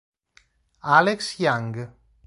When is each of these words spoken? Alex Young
Alex 0.95 1.37
Young 1.37 1.77